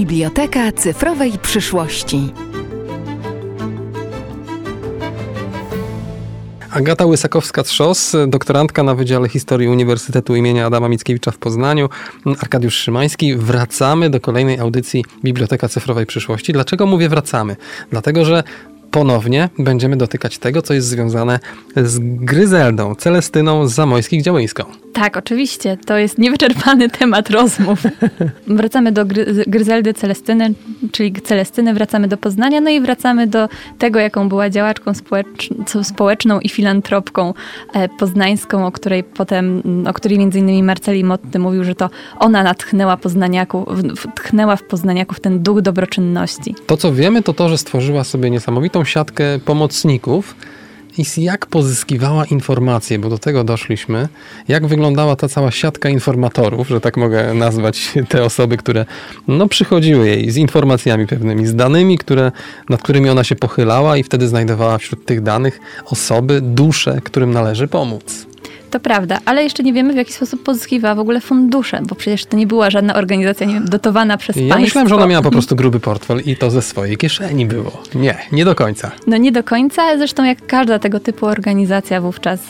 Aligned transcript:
Biblioteka 0.00 0.72
cyfrowej 0.72 1.32
przyszłości. 1.42 2.32
Agata 6.70 7.04
Łysakowska-Trzos, 7.06 8.16
doktorantka 8.28 8.82
na 8.82 8.94
Wydziale 8.94 9.28
Historii 9.28 9.68
Uniwersytetu 9.68 10.34
imienia 10.36 10.66
Adama 10.66 10.88
Mickiewicza 10.88 11.30
w 11.30 11.38
Poznaniu, 11.38 11.88
Arkadiusz 12.42 12.74
Szymański. 12.74 13.36
Wracamy 13.36 14.10
do 14.10 14.20
kolejnej 14.20 14.58
audycji 14.58 15.04
Biblioteka 15.24 15.68
Cyfrowej 15.68 16.06
Przyszłości. 16.06 16.52
Dlaczego 16.52 16.86
mówię 16.86 17.08
wracamy? 17.08 17.56
Dlatego, 17.90 18.24
że 18.24 18.42
ponownie 18.90 19.48
będziemy 19.58 19.96
dotykać 19.96 20.38
tego, 20.38 20.62
co 20.62 20.74
jest 20.74 20.88
związane 20.88 21.40
z 21.76 21.98
Gryzeldą, 22.00 22.94
Celestyną 22.94 23.66
z 23.66 23.74
Zamojskich 23.74 24.22
Działyńską. 24.22 24.64
Tak, 24.92 25.16
oczywiście. 25.16 25.76
To 25.86 25.98
jest 25.98 26.18
niewyczerpany 26.18 26.90
temat 26.90 27.30
rozmów. 27.30 27.82
wracamy 28.46 28.92
do 28.92 29.06
Gry 29.06 29.44
Gryzeldy 29.46 29.94
Celestyny, 29.94 30.54
czyli 30.92 31.12
Celestyny, 31.12 31.74
wracamy 31.74 32.08
do 32.08 32.16
Poznania, 32.16 32.60
no 32.60 32.70
i 32.70 32.80
wracamy 32.80 33.26
do 33.26 33.48
tego, 33.78 33.98
jaką 33.98 34.28
była 34.28 34.50
działaczką 34.50 34.94
społecz 34.94 35.48
społeczną 35.82 36.40
i 36.40 36.48
filantropką 36.48 37.34
e, 37.74 37.88
poznańską, 37.88 38.66
o 38.66 38.72
której 38.72 39.04
potem, 39.04 39.62
o 39.86 39.92
której 39.92 40.18
między 40.18 40.38
innymi 40.38 40.62
Marceli 40.62 41.04
Motty 41.04 41.38
mówił, 41.38 41.64
że 41.64 41.74
to 41.74 41.90
ona 42.18 42.42
natchnęła 42.42 42.96
poznaniaków, 42.96 43.68
tchnęła 44.14 44.56
w 44.56 44.62
poznaniaków 44.62 45.20
ten 45.20 45.42
duch 45.42 45.60
dobroczynności. 45.60 46.54
To, 46.66 46.76
co 46.76 46.92
wiemy, 46.92 47.22
to 47.22 47.32
to, 47.32 47.48
że 47.48 47.58
stworzyła 47.58 48.04
sobie 48.04 48.30
niesamowitą 48.30 48.79
siatkę 48.84 49.38
pomocników, 49.44 50.34
i 50.98 51.22
jak 51.22 51.46
pozyskiwała 51.46 52.24
informacje, 52.24 52.98
bo 52.98 53.08
do 53.08 53.18
tego 53.18 53.44
doszliśmy, 53.44 54.08
jak 54.48 54.66
wyglądała 54.66 55.16
ta 55.16 55.28
cała 55.28 55.50
siatka 55.50 55.88
informatorów, 55.88 56.68
że 56.68 56.80
tak 56.80 56.96
mogę 56.96 57.34
nazwać 57.34 57.92
te 58.08 58.24
osoby, 58.24 58.56
które 58.56 58.86
no, 59.28 59.48
przychodziły 59.48 60.08
jej 60.08 60.30
z 60.30 60.36
informacjami 60.36 61.06
pewnymi, 61.06 61.46
z 61.46 61.54
danymi, 61.54 61.98
które, 61.98 62.32
nad 62.68 62.82
którymi 62.82 63.08
ona 63.08 63.24
się 63.24 63.36
pochylała 63.36 63.96
i 63.96 64.02
wtedy 64.02 64.28
znajdowała 64.28 64.78
wśród 64.78 65.04
tych 65.04 65.22
danych 65.22 65.60
osoby, 65.84 66.40
dusze, 66.40 67.00
którym 67.04 67.32
należy 67.32 67.68
pomóc. 67.68 68.26
To 68.70 68.80
prawda, 68.80 69.18
ale 69.24 69.42
jeszcze 69.42 69.62
nie 69.62 69.72
wiemy, 69.72 69.92
w 69.92 69.96
jaki 69.96 70.12
sposób 70.12 70.42
pozyskiwała 70.42 70.94
w 70.94 70.98
ogóle 70.98 71.20
fundusze, 71.20 71.82
bo 71.88 71.94
przecież 71.94 72.24
to 72.24 72.36
nie 72.36 72.46
była 72.46 72.70
żadna 72.70 72.94
organizacja 72.94 73.46
nie 73.46 73.54
wiem, 73.54 73.64
dotowana 73.64 74.16
przez 74.16 74.36
ja 74.36 74.40
państwo. 74.40 74.58
Ja 74.58 74.64
myślałem, 74.64 74.88
że 74.88 74.94
ona 74.94 75.06
miała 75.06 75.22
po 75.22 75.30
prostu 75.30 75.56
gruby 75.56 75.80
portfel 75.80 76.20
i 76.26 76.36
to 76.36 76.50
ze 76.50 76.62
swojej 76.62 76.96
kieszeni 76.96 77.46
było. 77.46 77.82
Nie, 77.94 78.16
nie 78.32 78.44
do 78.44 78.54
końca. 78.54 78.90
No 79.06 79.16
nie 79.16 79.32
do 79.32 79.44
końca, 79.44 79.98
zresztą 79.98 80.24
jak 80.24 80.46
każda 80.46 80.78
tego 80.78 81.00
typu 81.00 81.26
organizacja 81.26 82.00
wówczas 82.00 82.40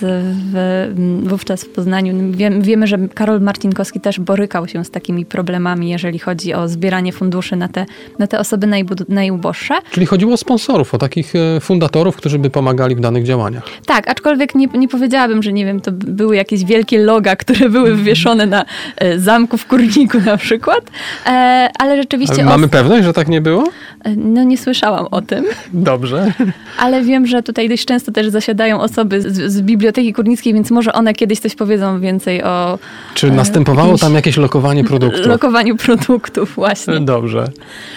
w, 0.53 1.21
wówczas 1.23 1.65
w 1.65 1.69
Poznaniu. 1.69 2.33
wiemy, 2.61 2.87
że 2.87 2.99
Karol 3.15 3.41
Marcinkowski 3.41 4.01
też 4.01 4.21
borykał 4.21 4.69
się 4.69 4.85
z 4.85 4.91
takimi 4.91 5.27
problemami, 5.27 5.91
jeżeli 5.91 6.19
chodzi 6.19 6.55
o 6.55 6.69
zbieranie 6.69 7.13
funduszy 7.13 7.57
na 7.57 7.69
te, 7.69 7.87
na 8.19 8.27
te 8.27 8.39
osoby 8.39 8.69
najuboższe. 9.09 9.75
Czyli 9.91 10.07
chodziło 10.07 10.35
o 10.35 10.37
sponsorów, 10.37 10.95
o 10.95 10.99
takich 10.99 11.33
e, 11.35 11.61
fundatorów, 11.61 12.17
którzy 12.17 12.39
by 12.39 12.51
pomagali 12.51 12.97
w 12.97 13.01
danych 13.01 13.25
działaniach. 13.25 13.65
Tak, 13.87 14.11
aczkolwiek 14.11 14.55
nie, 14.55 14.67
nie 14.75 14.89
powiedziałabym, 14.89 15.43
że 15.43 15.53
nie 15.53 15.65
wiem, 15.65 15.81
to 15.81 15.91
były 16.11 16.37
jakieś 16.37 16.65
wielkie 16.65 16.99
loga, 16.99 17.37
które 17.37 17.69
były 17.71 17.97
wywieszone 17.97 18.47
na 18.47 18.65
e, 18.97 19.19
zamku 19.19 19.59
w 19.59 19.67
Kurniku 19.67 20.21
na 20.21 20.37
przykład, 20.37 20.81
e, 21.27 21.31
ale 21.79 21.97
rzeczywiście... 21.97 22.35
Ale 22.35 22.45
mamy 22.45 22.65
os... 22.65 22.73
pewność, 22.73 23.05
że 23.05 23.13
tak 23.13 23.29
nie 23.29 23.41
było? 23.41 23.65
E, 24.05 24.17
no 24.17 24.43
nie 24.43 24.59
słyszałam 24.59 25.07
o 25.11 25.23
tym. 25.23 25.45
Dobrze. 25.73 26.33
Ale 26.79 27.03
wiem, 27.03 27.27
że 27.27 27.43
tutaj 27.43 27.69
dość 27.69 27.85
często 27.85 28.13
też 28.13 28.29
zasiadają 28.29 28.81
osoby 28.81 29.23
z, 29.23 29.53
z 29.53 29.63
Biblioteki 29.63 30.13
Kurnickiej, 30.13 30.55
więc 30.55 30.71
może 30.71 30.93
one 30.93 31.15
kiedyś 31.15 31.39
coś 31.39 31.55
powiedzą 31.55 32.01
więcej 32.01 32.43
o... 32.43 32.79
Czy 33.15 33.31
następowało 33.31 33.99
tam 33.99 34.15
jakieś 34.15 34.37
lokowanie 34.37 34.85
produktów? 34.85 35.27
Lokowaniu 35.27 35.77
produktów, 35.77 36.55
właśnie. 36.55 37.01
Dobrze. 37.01 37.45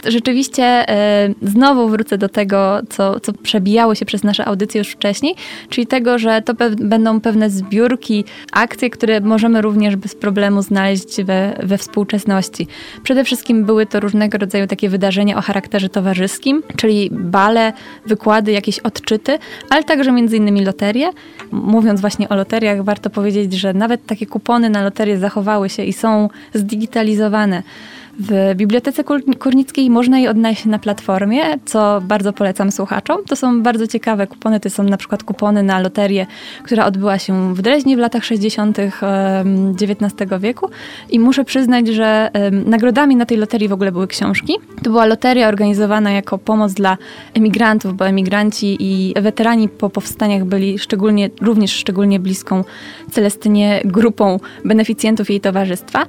Rzeczywiście 0.08 0.86
znowu 1.42 1.90
wrócę 1.90 2.18
do 2.18 2.30
tego, 2.30 2.80
co, 2.90 3.20
co 3.20 3.34
przebijało 3.34 3.96
się 3.96 4.06
przez 4.06 4.24
nasze 4.24 4.46
audycje 4.46 4.80
już 4.80 4.88
wcześniej, 4.88 5.36
czyli 5.70 5.88
tego, 5.88 6.20
że 6.20 6.42
to 6.42 6.56
pe 6.56 6.70
będą 6.70 7.22
pewne 7.22 7.50
zbiórki 7.50 8.26
akcje, 8.52 8.90
które 8.90 9.22
możemy 9.22 9.62
również 9.62 9.96
bez 9.96 10.16
problemu 10.16 10.62
znaleźć 10.62 11.24
we, 11.24 11.60
we 11.64 11.78
współczesności. 11.78 12.68
Przede 13.04 13.24
wszystkim 13.24 13.66
były 13.66 13.86
to 13.86 14.00
różnego 14.00 14.38
rodzaju 14.38 14.68
takie 14.68 14.90
wydarzenia 14.90 15.38
o 15.38 15.42
charakterze 15.42 15.90
towarzyskim, 15.94 16.64
czyli 16.76 17.10
bale, 17.12 17.74
wykłady, 18.06 18.52
jakieś 18.52 18.80
odczyty, 18.80 19.40
ale 19.70 19.84
także 19.84 20.12
między 20.12 20.38
innymi 20.38 20.66
loterie. 20.66 21.10
Mówiąc 21.52 22.02
właśnie 22.02 22.30
o 22.30 22.36
loteriach, 22.36 22.84
warto 22.84 23.10
powiedzieć, 23.10 23.54
że 23.54 23.74
nawet 23.74 24.06
takie 24.06 24.26
kupony 24.26 24.70
na 24.70 24.84
loterie 24.84 25.18
zachowały 25.18 25.70
się 25.70 25.84
i 25.84 25.94
są 25.94 26.30
zdigitalizowane. 26.54 27.64
W 28.20 28.56
Bibliotece 28.56 29.04
Kurnickiej 29.40 29.90
można 29.90 30.20
je 30.20 30.30
odnaleźć 30.30 30.66
na 30.66 30.80
platformie, 30.80 31.44
co 31.66 32.02
bardzo 32.02 32.34
polecam 32.34 32.72
słuchaczom. 32.72 33.18
To 33.28 33.36
są 33.36 33.64
bardzo 33.64 33.88
ciekawe 33.88 34.28
kupony. 34.28 34.60
To 34.60 34.70
są 34.70 34.84
na 34.84 34.98
przykład 34.98 35.24
kupony 35.24 35.64
na 35.64 35.80
loterię, 35.80 36.26
która 36.64 36.86
odbyła 36.86 37.20
się 37.20 37.56
w 37.56 37.62
Dreźnie 37.62 37.96
w 37.96 38.00
latach 38.00 38.26
60. 38.26 38.78
XIX 38.80 40.32
wieku. 40.40 40.70
I 41.10 41.20
muszę 41.20 41.46
przyznać, 41.46 41.88
że 41.88 42.32
nagrodami 42.66 43.16
na 43.16 43.26
tej 43.26 43.38
loterii 43.38 43.68
w 43.68 43.74
ogóle 43.74 43.92
były 43.92 44.08
książki. 44.08 44.54
To 44.84 44.90
była 44.90 45.06
loteria 45.06 45.48
organizowana 45.48 46.12
jako 46.12 46.38
pomoc 46.38 46.74
dla 46.74 46.98
emigrantów, 47.34 47.98
bo 47.98 48.08
emigranci 48.08 48.78
i 48.80 49.14
weterani 49.22 49.70
po 49.70 49.90
powstaniach 49.90 50.46
byli 50.46 50.80
szczególnie, 50.80 51.30
również 51.42 51.72
szczególnie 51.72 52.20
bliską 52.20 52.64
Celestynie 53.12 53.82
grupą 53.86 54.40
beneficjentów 54.66 55.30
jej 55.30 55.42
towarzystwa. 55.42 56.06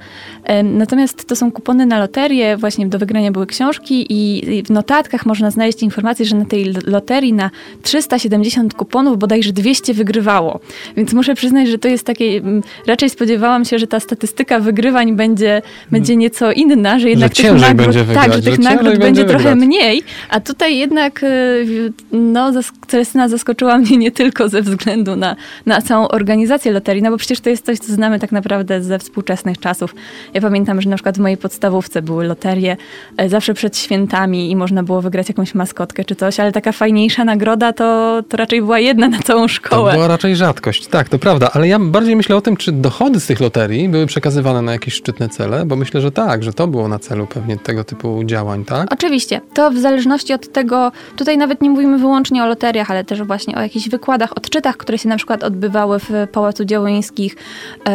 Natomiast 0.63 1.27
to 1.27 1.35
są 1.35 1.51
kupony 1.51 1.85
na 1.85 1.94
na 1.95 2.01
loterię, 2.01 2.57
właśnie 2.57 2.87
do 2.87 2.99
wygrania 2.99 3.31
były 3.31 3.47
książki 3.47 4.05
i 4.09 4.63
w 4.63 4.69
notatkach 4.69 5.25
można 5.25 5.51
znaleźć 5.51 5.83
informację, 5.83 6.25
że 6.25 6.35
na 6.35 6.45
tej 6.45 6.73
loterii 6.87 7.33
na 7.33 7.49
370 7.81 8.73
kuponów 8.73 9.19
bodajże 9.19 9.53
200 9.53 9.93
wygrywało. 9.93 10.59
Więc 10.97 11.13
muszę 11.13 11.35
przyznać, 11.35 11.67
że 11.67 11.77
to 11.77 11.87
jest 11.87 12.05
takie, 12.05 12.25
mm, 12.25 12.63
raczej 12.87 13.09
spodziewałam 13.09 13.65
się, 13.65 13.79
że 13.79 13.87
ta 13.87 13.99
statystyka 13.99 14.59
wygrywań 14.59 15.15
będzie, 15.15 15.61
będzie 15.91 16.15
nieco 16.15 16.51
inna, 16.51 16.99
że 16.99 17.09
jednak 17.09 17.35
że 17.35 17.43
tych 17.43 17.61
nagród, 17.61 17.85
będzie 17.85 18.03
wygrać, 18.03 18.25
tak, 18.25 18.33
że 18.33 18.41
tych 18.41 18.55
że 18.55 18.61
nagród 18.61 18.97
będzie 18.97 19.25
trochę 19.25 19.49
wygrać. 19.49 19.67
mniej, 19.67 20.03
a 20.29 20.39
tutaj 20.39 20.77
jednak 20.77 21.23
y, 21.23 21.93
no, 22.11 22.51
Celestina 22.87 23.29
zaskoczyła 23.29 23.77
mnie 23.77 23.97
nie 23.97 24.11
tylko 24.11 24.49
ze 24.49 24.61
względu 24.61 25.15
na, 25.15 25.35
na 25.65 25.81
całą 25.81 26.07
organizację 26.07 26.71
loterii, 26.71 27.03
no 27.03 27.11
bo 27.11 27.17
przecież 27.17 27.39
to 27.39 27.49
jest 27.49 27.65
coś, 27.65 27.79
co 27.79 27.93
znamy 27.93 28.19
tak 28.19 28.31
naprawdę 28.31 28.81
ze 28.81 28.99
współczesnych 28.99 29.59
czasów. 29.59 29.95
Ja 30.33 30.41
pamiętam, 30.41 30.81
że 30.81 30.89
na 30.89 30.95
przykład 30.95 31.17
w 31.17 31.19
mojej 31.19 31.37
podstawówce 31.37 31.84
podstawówce 31.85 32.01
były 32.01 32.25
loterie 32.25 32.77
e, 33.17 33.29
zawsze 33.29 33.53
przed 33.53 33.77
świętami 33.77 34.51
i 34.51 34.55
można 34.55 34.83
było 34.83 35.01
wygrać 35.01 35.29
jakąś 35.29 35.55
maskotkę 35.55 36.05
czy 36.05 36.15
coś, 36.15 36.39
ale 36.39 36.51
taka 36.51 36.71
fajniejsza 36.71 37.25
nagroda 37.25 37.73
to, 37.73 38.21
to 38.29 38.37
raczej 38.37 38.61
była 38.61 38.79
jedna 38.79 39.07
na 39.07 39.19
całą 39.19 39.47
szkołę. 39.47 39.91
To 39.91 39.97
była 39.97 40.07
raczej 40.07 40.35
rzadkość, 40.35 40.87
tak, 40.87 41.09
to 41.09 41.19
prawda, 41.19 41.49
ale 41.53 41.67
ja 41.67 41.79
bardziej 41.79 42.15
myślę 42.15 42.35
o 42.35 42.41
tym, 42.41 42.57
czy 42.57 42.71
dochody 42.71 43.19
z 43.19 43.25
tych 43.25 43.39
loterii 43.39 43.89
były 43.89 44.05
przekazywane 44.05 44.61
na 44.61 44.71
jakieś 44.71 44.93
szczytne 44.93 45.29
cele, 45.29 45.65
bo 45.65 45.75
myślę, 45.75 46.01
że 46.01 46.11
tak, 46.11 46.43
że 46.43 46.53
to 46.53 46.67
było 46.67 46.87
na 46.87 46.99
celu 46.99 47.27
pewnie 47.27 47.57
tego 47.57 47.83
typu 47.83 48.23
działań, 48.25 48.65
tak? 48.65 48.93
Oczywiście, 48.93 49.41
to 49.53 49.71
w 49.71 49.77
zależności 49.77 50.33
od 50.33 50.51
tego, 50.51 50.91
tutaj 51.15 51.37
nawet 51.37 51.61
nie 51.61 51.69
mówimy 51.69 51.97
wyłącznie 51.97 52.43
o 52.43 52.47
loteriach, 52.47 52.91
ale 52.91 53.03
też 53.03 53.23
właśnie 53.23 53.55
o 53.55 53.61
jakichś 53.61 53.89
wykładach, 53.89 54.37
odczytach, 54.37 54.77
które 54.77 54.97
się 54.97 55.09
na 55.09 55.17
przykład 55.17 55.43
odbywały 55.43 55.99
w 55.99 56.09
Pałacu 56.31 56.65
Działońskich 56.65 57.35
yy, 57.35 57.93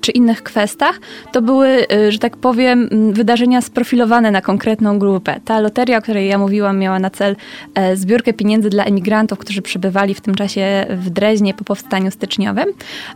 czy 0.00 0.12
innych 0.12 0.42
kwestiach, 0.42 1.00
to 1.32 1.42
były, 1.42 1.86
yy, 1.90 2.12
że 2.12 2.18
tak 2.18 2.36
powiem, 2.36 2.88
wydarzenia 3.12 3.60
sprofilowane 3.60 4.30
na 4.30 4.40
konkretną 4.40 4.98
grupę. 4.98 5.40
Ta 5.44 5.60
loteria, 5.60 5.98
o 5.98 6.02
której 6.02 6.28
ja 6.28 6.38
mówiłam, 6.38 6.78
miała 6.78 6.98
na 6.98 7.10
cel 7.10 7.36
e, 7.74 7.96
zbiórkę 7.96 8.32
pieniędzy 8.32 8.70
dla 8.70 8.84
emigrantów, 8.84 9.38
którzy 9.38 9.62
przebywali 9.62 10.14
w 10.14 10.20
tym 10.20 10.34
czasie 10.34 10.86
w 10.90 11.10
Dreźnie 11.10 11.54
po 11.54 11.64
powstaniu 11.64 12.10
styczniowym. 12.10 12.66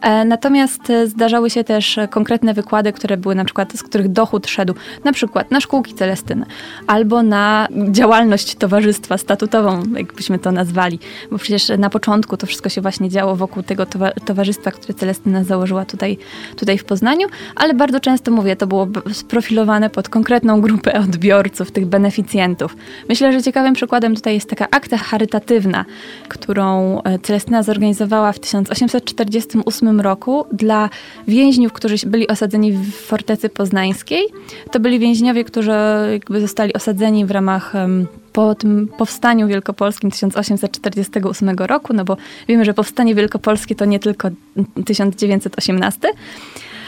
E, 0.03 0.25
natomiast 0.25 0.91
e, 0.91 1.07
zdarzały 1.07 1.51
się 1.51 1.65
też 1.65 1.99
konkretne 2.11 2.55
wykłady, 2.55 2.93
które 2.93 3.17
były 3.17 3.35
na 3.35 3.45
przykład, 3.45 3.73
z 3.73 3.83
których 3.83 4.09
dochód 4.09 4.47
szedł 4.47 4.75
na 5.05 5.13
przykład 5.13 5.51
na 5.51 5.61
szkółki 5.61 5.95
Celestyny 5.95 6.47
albo 6.87 7.23
na 7.23 7.69
działalność 7.91 8.55
towarzystwa 8.55 9.19
statutową, 9.19 9.83
jakbyśmy 9.97 10.39
to 10.39 10.53
nazwali. 10.53 10.99
Bo 11.31 11.39
przecież 11.39 11.69
na 11.79 11.91
początku 11.91 12.37
to 12.37 12.47
wszystko 12.47 12.69
się 12.69 12.81
właśnie 12.81 13.09
działo 13.11 13.37
wokół 13.37 13.63
tego 13.63 13.87
towarzystwa, 14.25 14.71
które 14.71 14.95
Celestyna 14.95 15.45
założyła 15.45 15.85
tutaj, 15.85 16.19
tutaj 16.57 16.79
w 16.79 16.85
Poznaniu, 16.85 17.29
ale 17.57 17.75
bardzo 17.75 18.01
często 18.01 18.31
mówię, 18.31 18.57
to 18.57 18.67
było 18.67 18.89
sprofilowane 19.13 19.82
pod 19.91 20.09
konkretną 20.09 20.61
grupę 20.61 21.01
odbiorców, 21.01 21.71
tych 21.71 21.87
beneficjentów. 21.87 22.77
Myślę, 23.09 23.33
że 23.33 23.43
ciekawym 23.43 23.75
przykładem 23.75 24.15
tutaj 24.15 24.35
jest 24.35 24.51
taka 24.51 24.67
akcja 24.71 24.99
charytatywna, 24.99 25.85
którą 26.29 27.03
e, 27.03 27.19
Celestyna 27.19 27.63
zorganizowała 27.63 28.33
w 28.33 28.39
1848 28.39 30.01
roku 30.01 30.47
dla 30.53 30.91
więźniów, 31.29 31.73
którzy 31.73 31.97
byli 32.07 32.29
osadzeni 32.29 32.73
w 32.73 32.93
fortecy 32.93 33.49
poznańskiej. 33.49 34.23
To 34.71 34.81
byli 34.81 34.99
więźniowie, 34.99 35.45
którzy 35.45 35.73
jakby 36.13 36.41
zostali 36.41 36.75
osadzeni 36.75 37.27
w 37.27 37.31
ramach 37.31 37.73
po 38.33 38.55
tym 38.55 38.89
powstaniu 38.99 39.49
wielkopolskim 39.49 40.11
1848 40.11 41.51
roku, 41.51 41.93
no 41.93 42.05
bo 42.05 42.17
wiemy, 42.49 42.65
że 42.65 42.75
powstanie 42.75 43.15
wielkopolskie 43.15 43.75
to 43.75 43.85
nie 43.85 43.99
tylko 43.99 44.29
1918. 44.85 46.09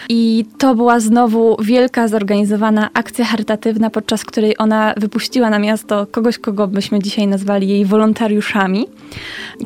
I 0.09 0.45
to 0.59 0.75
była 0.75 1.01
znowu 1.01 1.57
wielka, 1.63 2.09
zorganizowana 2.09 2.91
akcja 2.95 3.25
charytatywna, 3.25 3.91
podczas 3.91 4.25
której 4.25 4.59
ona 4.59 4.95
wypuściła 4.97 5.51
na 5.51 5.59
miasto 5.59 6.07
kogoś, 6.11 6.39
kogo 6.39 6.69
byśmy 6.69 6.99
dzisiaj 6.99 7.27
nazwali 7.27 7.69
jej 7.69 7.85
wolontariuszami, 7.85 8.87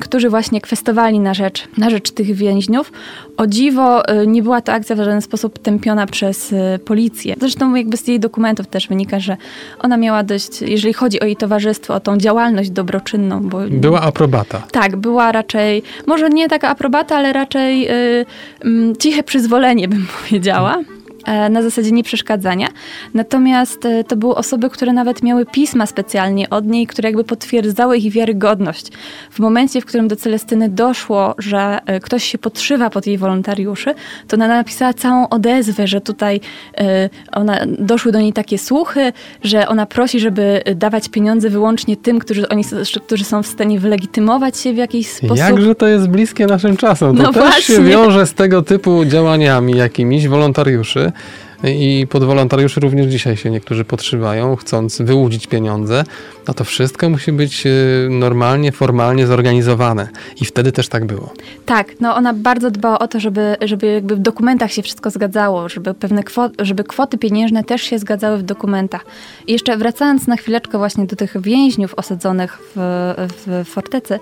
którzy 0.00 0.30
właśnie 0.30 0.60
kwestowali 0.60 1.20
na 1.20 1.34
rzecz, 1.34 1.68
na 1.78 1.90
rzecz 1.90 2.10
tych 2.10 2.34
więźniów. 2.34 2.92
O 3.36 3.46
dziwo, 3.46 4.10
y, 4.22 4.26
nie 4.26 4.42
była 4.42 4.60
to 4.60 4.72
akcja 4.72 4.96
w 4.96 4.98
żaden 4.98 5.22
sposób 5.22 5.58
tępiona 5.58 6.06
przez 6.06 6.52
y, 6.52 6.78
policję. 6.84 7.34
Zresztą 7.40 7.74
jakby 7.74 7.96
z 7.96 8.08
jej 8.08 8.20
dokumentów 8.20 8.66
też 8.66 8.88
wynika, 8.88 9.20
że 9.20 9.36
ona 9.78 9.96
miała 9.96 10.22
dość, 10.22 10.62
jeżeli 10.62 10.94
chodzi 10.94 11.20
o 11.20 11.24
jej 11.24 11.36
towarzystwo, 11.36 11.94
o 11.94 12.00
tą 12.00 12.18
działalność 12.18 12.70
dobroczynną. 12.70 13.42
Bo, 13.42 13.58
była 13.70 14.00
aprobata. 14.00 14.62
Tak, 14.72 14.96
była 14.96 15.32
raczej, 15.32 15.82
może 16.06 16.30
nie 16.30 16.48
taka 16.48 16.68
aprobata, 16.68 17.16
ale 17.16 17.32
raczej 17.32 17.88
y, 17.90 18.26
y, 18.64 18.92
ciche 18.98 19.22
przyzwolenie 19.22 19.88
bym 19.88 20.06
powiedziała. 20.06 20.27
E, 20.30 20.97
na 21.50 21.62
zasadzie 21.62 21.90
nieprzeszkadzania. 21.90 22.68
Natomiast 23.14 23.84
e, 23.84 24.04
to 24.04 24.16
były 24.16 24.34
osoby, 24.34 24.70
które 24.70 24.92
nawet 24.92 25.22
miały 25.22 25.46
pisma 25.46 25.86
specjalnie 25.86 26.50
od 26.50 26.66
niej, 26.66 26.86
które 26.86 27.08
jakby 27.08 27.24
potwierdzały 27.24 27.98
ich 27.98 28.12
wiarygodność. 28.12 28.86
W 29.30 29.38
momencie, 29.38 29.80
w 29.80 29.84
którym 29.84 30.08
do 30.08 30.16
Celestyny 30.16 30.68
doszło, 30.68 31.34
że 31.38 31.78
e, 31.86 32.00
ktoś 32.00 32.24
się 32.24 32.38
podszywa 32.38 32.90
pod 32.90 33.06
jej 33.06 33.18
wolontariuszy, 33.18 33.94
to 34.28 34.36
ona 34.36 34.48
napisała 34.48 34.94
całą 34.94 35.28
odezwę, 35.28 35.86
że 35.86 36.00
tutaj 36.00 36.40
ona, 37.32 37.58
doszły 37.78 38.12
do 38.12 38.20
niej 38.20 38.32
takie 38.32 38.58
słuchy, 38.58 39.12
że 39.44 39.68
ona 39.68 39.86
prosi, 39.86 40.20
żeby 40.20 40.62
dawać 40.76 41.08
pieniądze 41.08 41.50
wyłącznie 41.50 41.96
tym, 41.96 42.18
którzy, 42.18 42.48
oni, 42.48 42.64
którzy 43.06 43.24
są 43.24 43.42
w 43.42 43.46
stanie 43.46 43.80
wylegitymować 43.80 44.58
się 44.58 44.72
w 44.72 44.76
jakiś 44.76 45.10
sposób. 45.10 45.36
Jakże 45.36 45.74
to 45.74 45.86
jest 45.86 46.08
bliskie 46.08 46.46
naszym 46.46 46.76
czasom. 46.76 47.16
To 47.16 47.22
no 47.22 47.32
też 47.32 47.42
właśnie. 47.42 47.76
się 47.76 47.82
wiąże 47.82 48.26
z 48.26 48.34
tego 48.34 48.62
typu 48.62 49.04
działaniami 49.04 49.76
jakimiś 49.76 50.28
wolontariuszy. 50.28 51.12
I 51.64 52.06
pod 52.10 52.24
wolontariuszy 52.24 52.80
również 52.80 53.06
dzisiaj 53.06 53.36
się 53.36 53.50
niektórzy 53.50 53.84
podszywają, 53.84 54.56
chcąc 54.56 55.02
wyłudzić 55.02 55.46
pieniądze. 55.46 56.04
No 56.48 56.54
to 56.54 56.64
wszystko 56.64 57.10
musi 57.10 57.32
być 57.32 57.66
y, 57.66 58.08
normalnie, 58.10 58.72
formalnie 58.72 59.26
zorganizowane. 59.26 60.08
I 60.40 60.44
wtedy 60.44 60.72
też 60.72 60.88
tak 60.88 61.04
było. 61.04 61.32
Tak, 61.66 62.00
no 62.00 62.16
ona 62.16 62.34
bardzo 62.34 62.70
dbała 62.70 62.98
o 62.98 63.08
to, 63.08 63.20
żeby, 63.20 63.56
żeby 63.60 63.86
jakby 63.86 64.16
w 64.16 64.18
dokumentach 64.18 64.72
się 64.72 64.82
wszystko 64.82 65.10
zgadzało, 65.10 65.68
żeby 65.68 65.94
pewne 65.94 66.22
kwoty, 66.22 66.64
żeby 66.64 66.84
kwoty 66.84 67.18
pieniężne 67.18 67.64
też 67.64 67.82
się 67.82 67.98
zgadzały 67.98 68.38
w 68.38 68.42
dokumentach. 68.42 69.06
I 69.46 69.52
jeszcze 69.52 69.76
wracając 69.76 70.26
na 70.26 70.36
chwileczkę 70.36 70.78
właśnie 70.78 71.06
do 71.06 71.16
tych 71.16 71.40
więźniów 71.40 71.94
osadzonych 71.94 72.58
w, 72.76 73.14
w 73.38 73.68
fortecy, 73.68 74.18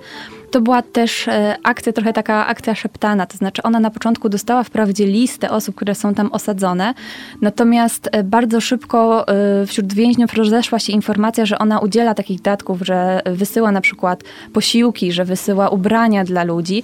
to 0.50 0.60
była 0.60 0.82
też 0.82 1.28
e, 1.28 1.56
akcja, 1.62 1.93
trochę 1.93 2.12
taka 2.12 2.46
akcja 2.46 2.75
szeptana, 2.75 3.26
to 3.26 3.37
znaczy 3.37 3.62
ona 3.62 3.81
na 3.81 3.90
początku 3.90 4.28
dostała 4.28 4.62
wprawdzie 4.62 5.06
listę 5.06 5.50
osób, 5.50 5.75
które 5.75 5.94
są 5.94 6.14
tam 6.14 6.32
osadzone, 6.32 6.94
natomiast 7.40 8.08
e, 8.12 8.25
bardzo 8.25 8.60
szybko 8.60 9.28
e, 9.28 9.66
wśród 9.66 9.94
więźniów 9.94 10.34
rozeszła 10.34 10.78
się 10.78 10.93
informacja, 10.93 11.46
że 11.46 11.58
ona 11.58 11.78
udziela 11.78 12.14
takich 12.14 12.43
datków, 12.43 12.82
że 12.82 13.22
wysyła 13.26 13.72
na 13.72 13.81
przykład 13.81 14.25
posiłki, 14.52 15.12
że 15.12 15.25
wysyła 15.25 15.69
ubrania 15.69 16.25
dla 16.25 16.44
ludzi. 16.44 16.82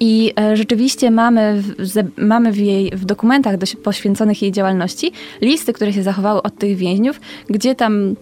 I 0.00 0.34
rzeczywiście 0.54 1.10
mamy, 1.10 1.62
w, 1.78 2.22
mamy 2.22 2.52
w, 2.52 2.56
jej, 2.56 2.90
w 2.90 3.04
dokumentach 3.04 3.54
poświęconych 3.84 4.42
jej 4.42 4.52
działalności 4.52 5.12
listy, 5.40 5.72
które 5.72 5.92
się 5.92 6.02
zachowały 6.02 6.42
od 6.42 6.58
tych 6.58 6.76
więźniów, 6.76 7.20
gdzie 7.50 7.74
tam 7.74 8.14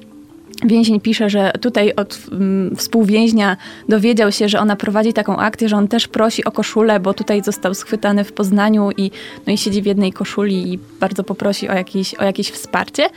Więzień 0.65 1.01
pisze, 1.01 1.31
że 1.31 1.53
tutaj 1.61 1.93
od 1.97 2.21
um, 2.33 2.77
współwięźnia 2.77 3.57
dowiedział 3.89 4.33
się, 4.33 4.49
że 4.49 4.61
ona 4.61 4.77
prowadzi 4.77 5.13
taką 5.13 5.37
akcję, 5.37 5.69
że 5.69 5.77
on 5.77 5.89
też 5.89 6.09
prosi 6.09 6.45
o 6.45 6.53
koszulę, 6.53 7.01
bo 7.01 7.15
tutaj 7.15 7.43
został 7.43 7.75
schwytany 7.75 8.25
w 8.25 8.33
Poznaniu 8.33 8.91
i, 8.97 9.11
no 9.47 9.53
i 9.53 9.59
siedzi 9.59 9.83
w 9.83 9.87
jednej 9.87 10.13
koszuli 10.13 10.73
i 10.73 10.79
bardzo 11.01 11.25
poprosi 11.25 11.69
o 11.69 11.73
jakieś, 11.73 12.15
o 12.15 12.25
jakieś 12.25 12.51
wsparcie. 12.51 13.09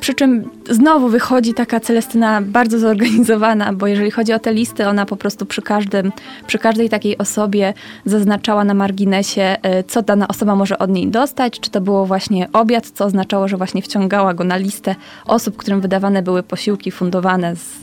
Przy 0.00 0.14
czym 0.14 0.50
znowu 0.70 1.08
wychodzi 1.08 1.54
taka 1.54 1.80
Celestyna 1.80 2.40
bardzo 2.42 2.78
zorganizowana, 2.78 3.72
bo 3.72 3.86
jeżeli 3.86 4.10
chodzi 4.10 4.32
o 4.32 4.38
te 4.38 4.52
listy, 4.52 4.88
ona 4.88 5.06
po 5.06 5.16
prostu 5.16 5.46
przy, 5.46 5.62
każdym, 5.62 6.12
przy 6.46 6.58
każdej 6.58 6.88
takiej 6.88 7.18
osobie 7.18 7.74
zaznaczała 8.04 8.64
na 8.64 8.74
marginesie, 8.74 9.56
e, 9.62 9.84
co 9.84 10.02
dana 10.02 10.28
osoba 10.28 10.56
może 10.56 10.78
od 10.78 10.90
niej 10.90 11.08
dostać, 11.08 11.60
czy 11.60 11.70
to 11.70 11.80
było 11.80 12.06
właśnie 12.06 12.48
obiad, 12.52 12.90
co 12.90 13.04
oznaczało, 13.04 13.48
że 13.48 13.56
właśnie 13.56 13.82
wciągała 13.82 14.34
go 14.34 14.44
na 14.44 14.56
listę 14.56 14.94
osób, 15.26 15.56
którym 15.56 15.80
wydawane 15.80 16.22
były 16.22 16.42
posiłki 16.42 16.90
fundowane 16.90 17.56
z, 17.56 17.82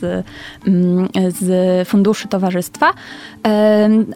mm, 0.66 1.08
z 1.28 1.88
funduszy 1.88 2.28
towarzystwa, 2.28 2.92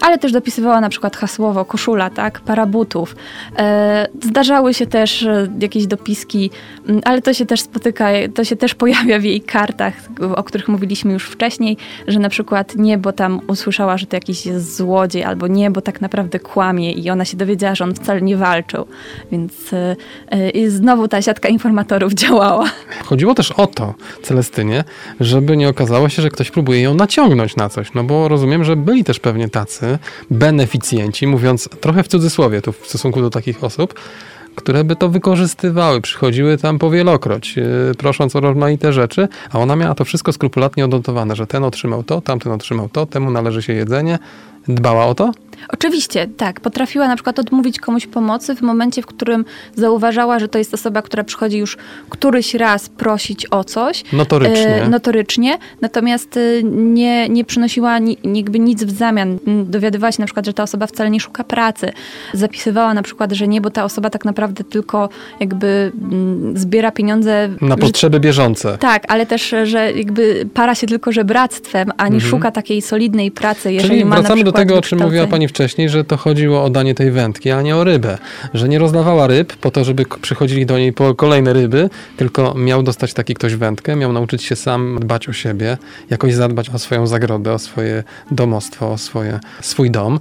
ale 0.01 0.19
też 0.19 0.33
dopisywała 0.33 0.81
na 0.81 0.89
przykład 0.89 1.17
hasłowo 1.17 1.65
koszula, 1.65 2.11
tak, 2.11 2.41
para 2.41 2.67
butów. 2.67 3.17
E, 3.59 4.09
zdarzały 4.23 4.75
się 4.75 4.87
też 4.87 5.23
e, 5.23 5.49
jakieś 5.61 5.87
dopiski, 5.87 6.51
mm, 6.89 7.03
ale 7.05 7.23
to 7.23 7.35
się 7.35 7.47
też 7.47 7.61
spotyka 7.61 7.92
spotyka, 7.93 8.35
to 8.35 8.45
się 8.45 8.57
też 8.57 8.75
pojawia 8.75 9.19
w 9.19 9.25
jej 9.25 9.41
kartach, 9.41 9.95
o 10.37 10.45
których 10.45 10.69
mówiliśmy 10.69 11.13
już 11.13 11.25
wcześniej, 11.25 11.77
że 12.09 12.19
na 12.19 12.29
przykład 12.29 12.77
niebo 12.77 13.13
tam 13.13 13.41
usłyszała, 13.47 13.99
że 13.99 14.07
to 14.07 14.17
jakiś 14.17 14.47
jest 14.47 14.77
złodziej, 14.77 15.25
albo 15.25 15.47
niebo 15.47 15.81
tak 15.81 16.01
naprawdę 16.01 16.41
kłamie 16.41 16.93
i 16.93 17.11
ona 17.11 17.25
się 17.25 17.37
dowiedziała, 17.37 17.75
że 17.75 17.85
on 17.85 17.95
wcale 17.95 18.23
nie 18.23 18.37
walczył. 18.37 18.87
Więc 19.33 19.53
yy, 20.55 20.71
znowu 20.71 21.09
ta 21.09 21.23
siatka 21.23 21.49
informatorów 21.49 22.15
działała. 22.23 22.71
Chodziło 23.05 23.35
też 23.35 23.53
o 23.53 23.67
to, 23.67 23.95
Celestynie, 24.23 24.85
żeby 25.21 25.57
nie 25.57 25.69
okazało 25.69 26.09
się, 26.09 26.23
że 26.23 26.31
ktoś 26.31 26.51
próbuje 26.51 26.81
ją 26.81 26.95
naciągnąć 26.95 27.57
na 27.57 27.69
coś, 27.69 27.95
no 27.95 28.05
bo 28.05 28.29
rozumiem, 28.29 28.65
że 28.65 28.77
byli 28.77 29.05
też 29.05 29.21
pewnie 29.21 29.49
tacy 29.49 29.99
beneficjenci, 30.31 31.27
mówiąc 31.27 31.69
trochę 31.81 32.03
w 32.03 32.09
cudzysłowie 32.09 32.63
tu 32.63 32.73
w 32.73 32.87
stosunku 32.87 33.21
do 33.21 33.31
takich 33.31 33.65
osób, 33.65 33.95
które 34.55 34.85
by 34.85 34.97
to 34.97 35.09
wykorzystywały, 35.09 36.01
przychodziły 36.01 36.59
tam 36.59 36.79
powielokroć, 36.79 37.57
yy, 37.57 37.95
prosząc 37.99 38.37
o 38.37 38.41
rozmaite 38.41 38.93
rzeczy, 38.93 39.29
a 39.53 39.59
ona 39.59 39.77
miała 39.77 39.95
to 39.95 40.05
wszystko 40.05 40.33
skrupulatnie 40.33 40.85
odnotowane, 40.85 41.37
że 41.37 41.47
ten 41.47 41.65
otrzymał 41.65 42.03
to, 42.03 42.21
tamten 42.21 42.53
otrzymał 42.53 42.89
to, 42.89 43.07
temu 43.07 43.31
należy 43.31 43.63
się 43.63 43.73
jedzenie. 43.73 44.19
Dbała 44.69 45.07
o 45.07 45.15
to? 45.15 45.33
Oczywiście, 45.69 46.27
tak. 46.37 46.61
Potrafiła 46.61 47.09
na 47.09 47.15
przykład 47.15 47.39
odmówić 47.39 47.79
komuś 47.79 48.07
pomocy 48.07 48.55
w 48.55 48.63
momencie, 48.63 49.03
w 49.03 49.07
którym 49.07 49.45
zauważała, 49.77 50.39
że 50.39 50.49
to 50.49 50.59
jest 50.59 50.75
osoba, 50.75 51.03
która 51.03 51.25
przychodzi 51.25 51.59
już 51.59 51.77
któryś 52.11 52.55
raz 52.55 52.89
prosić 52.89 53.47
o 53.51 53.65
coś. 53.65 54.05
Notorycznie. 54.13 54.83
E, 54.83 54.89
notorycznie. 54.89 55.59
Natomiast 55.81 56.37
e, 56.37 56.63
nie, 56.63 57.29
nie 57.29 57.45
przynosiła 57.45 57.99
ni, 57.99 58.19
jakby 58.35 58.59
nic 58.59 58.85
w 58.85 58.91
zamian. 58.91 59.39
Dowiadywała 59.65 60.13
się 60.13 60.23
na 60.23 60.27
przykład, 60.27 60.47
że 60.47 60.53
ta 60.53 60.63
osoba 60.63 60.87
wcale 60.87 61.11
nie 61.11 61.21
szuka 61.21 61.45
pracy. 61.45 61.93
Zapisywała 62.33 62.95
na 62.95 63.03
przykład, 63.03 63.33
że 63.33 63.49
nie, 63.49 63.61
bo 63.61 63.71
ta 63.71 63.85
osoba 63.85 64.11
tak 64.11 64.25
naprawdę 64.25 64.65
tylko 64.65 65.09
jakby 65.41 65.93
m, 66.13 66.53
zbiera 66.57 66.91
pieniądze. 66.91 67.49
Na 67.61 67.77
potrzeby 67.77 68.21
bieżące. 68.21 68.79
Tak, 68.79 69.03
ale 69.09 69.27
też, 69.27 69.55
że 69.65 69.93
jakby 69.93 70.47
para 70.55 70.75
się 70.75 70.87
tylko 70.87 71.13
żebractwem, 71.13 71.93
a 71.97 72.09
nie 72.09 72.15
mhm. 72.15 72.31
szuka 72.31 72.51
takiej 72.51 72.83
solidnej 72.83 73.31
pracy, 73.31 73.73
jeżeli 73.73 73.91
Czyli 73.91 74.05
ma 74.05 74.17
wracamy 74.17 74.41
na 74.41 74.45
do 74.45 74.53
tego, 74.53 74.77
o 74.77 74.83
czym 74.83 74.99
mówiła 74.99 75.27
pani 75.27 75.49
wcześniej, 75.53 75.89
że 75.89 76.05
to 76.05 76.17
chodziło 76.17 76.65
o 76.65 76.71
danie 76.71 76.95
tej 76.95 77.11
wędki, 77.11 77.51
a 77.51 77.63
nie 77.63 77.77
o 77.77 77.85
rybę. 77.85 78.19
Że 78.55 78.69
nie 78.69 78.79
rozdawała 78.79 79.27
ryb 79.27 79.57
po 79.57 79.71
to, 79.71 79.85
żeby 79.85 80.05
przychodzili 80.23 80.67
do 80.67 80.79
niej 80.79 80.93
po 80.93 81.15
kolejne 81.15 81.53
ryby, 81.53 81.91
tylko 82.17 82.55
miał 82.55 82.83
dostać 82.83 83.15
taki 83.15 83.35
ktoś 83.35 83.55
wędkę, 83.55 83.97
miał 83.97 84.13
nauczyć 84.13 84.43
się 84.43 84.57
sam 84.57 84.99
dbać 85.01 85.29
o 85.29 85.33
siebie, 85.33 85.79
jakoś 86.11 86.35
zadbać 86.35 86.71
o 86.71 86.79
swoją 86.79 87.07
zagrodę, 87.07 87.53
o 87.53 87.59
swoje 87.59 88.05
domostwo, 88.31 88.93
o 88.93 88.99
swoje, 88.99 89.41
swój 89.61 89.91
dom. 89.91 90.21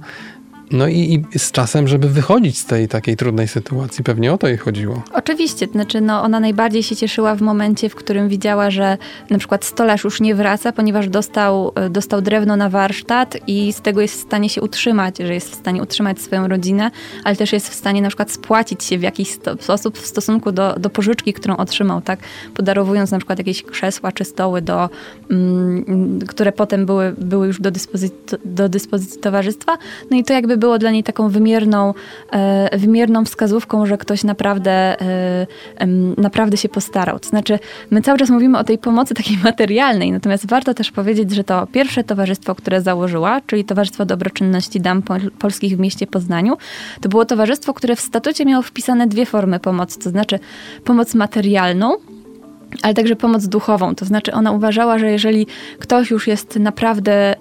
No 0.72 0.88
i, 0.88 1.24
i, 1.34 1.38
z 1.38 1.52
czasem, 1.52 1.88
żeby 1.88 2.08
wychodzić 2.08 2.58
z 2.58 2.66
tej 2.66 2.88
takiej 2.88 3.16
trudnej 3.16 3.48
sytuacji, 3.48 4.04
pewnie 4.04 4.32
o 4.32 4.38
to 4.38 4.48
jej 4.48 4.56
chodziło. 4.56 5.02
Oczywiście, 5.12 5.66
znaczy 5.66 6.00
no, 6.00 6.22
ona 6.22 6.40
najbardziej 6.40 6.82
się 6.82 6.96
cieszyła 6.96 7.34
w 7.34 7.42
momencie, 7.42 7.88
w 7.88 7.94
którym 7.94 8.28
widziała, 8.28 8.70
że 8.70 8.98
na 9.30 9.38
przykład 9.38 9.64
stolarz 9.64 10.04
już 10.04 10.20
nie 10.20 10.34
wraca, 10.34 10.72
ponieważ 10.72 11.08
dostał, 11.08 11.72
e, 11.74 11.90
dostał 11.90 12.22
drewno 12.22 12.56
na 12.56 12.68
warsztat 12.68 13.36
i 13.46 13.72
z 13.72 13.80
tego 13.80 14.00
jest 14.00 14.14
w 14.14 14.20
stanie 14.20 14.48
się 14.48 14.62
utrzymać, 14.62 15.18
że 15.18 15.34
jest 15.34 15.50
w 15.50 15.54
stanie 15.54 15.82
utrzymać 15.82 16.20
swoją 16.20 16.48
rodzinę, 16.48 16.90
ale 17.24 17.36
też 17.36 17.52
jest 17.52 17.68
w 17.68 17.74
stanie 17.74 18.02
na 18.02 18.08
przykład 18.08 18.30
spłacić 18.30 18.84
się 18.84 18.98
w 18.98 19.02
jakiś 19.02 19.38
sposób 19.60 19.98
w 19.98 20.06
stosunku 20.06 20.52
do, 20.52 20.74
do 20.74 20.90
pożyczki, 20.90 21.32
którą 21.32 21.56
otrzymał, 21.56 22.00
tak? 22.00 22.20
Podarowując 22.54 23.10
na 23.10 23.18
przykład 23.18 23.38
jakieś 23.38 23.62
krzesła 23.62 24.12
czy 24.12 24.24
stoły, 24.24 24.62
do, 24.62 24.90
mm, 25.30 26.18
które 26.28 26.52
potem 26.52 26.86
były, 26.86 27.14
były 27.18 27.46
już 27.46 27.60
do 27.60 27.70
dyspozycji, 27.70 28.38
do 28.44 28.68
dyspozycji 28.68 29.20
towarzystwa. 29.20 29.78
No 30.10 30.16
i 30.16 30.24
to 30.24 30.32
jakby 30.32 30.56
było 30.62 30.78
dla 30.78 30.90
niej 30.90 31.02
taką 31.02 31.28
wymierną, 31.28 31.94
e, 32.32 32.78
wymierną 32.78 33.24
wskazówką, 33.24 33.86
że 33.86 33.98
ktoś 33.98 34.24
naprawdę, 34.24 35.00
e, 35.00 35.46
naprawdę 36.16 36.56
się 36.56 36.68
postarał. 36.68 37.18
To 37.18 37.28
znaczy, 37.28 37.58
my 37.90 38.02
cały 38.02 38.18
czas 38.18 38.30
mówimy 38.30 38.58
o 38.58 38.64
tej 38.64 38.78
pomocy 38.78 39.14
takiej 39.14 39.36
materialnej, 39.50 40.12
natomiast 40.12 40.46
warto 40.46 40.74
też 40.74 40.90
powiedzieć, 40.90 41.30
że 41.30 41.44
to 41.44 41.66
pierwsze 41.66 42.04
towarzystwo, 42.04 42.54
które 42.54 42.80
założyła, 42.80 43.40
czyli 43.46 43.64
Towarzystwo 43.64 44.04
Dobroczynności 44.04 44.80
Dam 44.80 45.02
Polskich 45.38 45.76
w 45.76 45.80
mieście 45.80 46.06
Poznaniu, 46.06 46.56
to 47.00 47.08
było 47.08 47.24
towarzystwo, 47.24 47.74
które 47.74 47.96
w 47.96 48.00
statucie 48.00 48.44
miało 48.44 48.62
wpisane 48.62 49.06
dwie 49.06 49.26
formy 49.26 49.60
pomocy, 49.60 49.98
to 49.98 50.10
znaczy 50.10 50.38
pomoc 50.84 51.14
materialną, 51.14 51.96
ale 52.82 52.94
także 52.94 53.16
pomoc 53.16 53.46
duchową. 53.46 53.94
To 53.94 54.04
znaczy, 54.04 54.32
ona 54.32 54.52
uważała, 54.52 54.98
że 54.98 55.10
jeżeli 55.10 55.46
ktoś 55.78 56.10
już 56.10 56.26
jest 56.26 56.56
naprawdę 56.56 57.34
y, 57.34 57.38